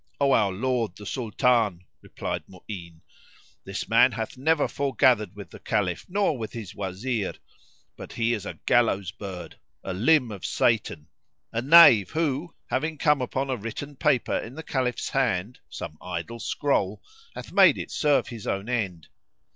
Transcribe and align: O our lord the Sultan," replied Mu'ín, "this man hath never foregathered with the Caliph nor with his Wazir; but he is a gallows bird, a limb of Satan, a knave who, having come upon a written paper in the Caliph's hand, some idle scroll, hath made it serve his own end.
O 0.19 0.31
our 0.31 0.51
lord 0.51 0.95
the 0.95 1.05
Sultan," 1.05 1.85
replied 2.01 2.43
Mu'ín, 2.47 3.01
"this 3.65 3.87
man 3.87 4.13
hath 4.13 4.35
never 4.35 4.67
foregathered 4.67 5.35
with 5.35 5.51
the 5.51 5.59
Caliph 5.59 6.07
nor 6.09 6.39
with 6.39 6.53
his 6.53 6.73
Wazir; 6.73 7.35
but 7.97 8.13
he 8.13 8.33
is 8.33 8.43
a 8.47 8.55
gallows 8.65 9.11
bird, 9.11 9.59
a 9.83 9.93
limb 9.93 10.31
of 10.31 10.43
Satan, 10.43 11.07
a 11.51 11.61
knave 11.61 12.09
who, 12.09 12.55
having 12.71 12.97
come 12.97 13.21
upon 13.21 13.51
a 13.51 13.55
written 13.57 13.95
paper 13.95 14.39
in 14.39 14.55
the 14.55 14.63
Caliph's 14.63 15.09
hand, 15.09 15.59
some 15.69 15.99
idle 16.01 16.39
scroll, 16.39 17.03
hath 17.35 17.51
made 17.51 17.77
it 17.77 17.91
serve 17.91 18.29
his 18.29 18.47
own 18.47 18.69
end. 18.69 19.07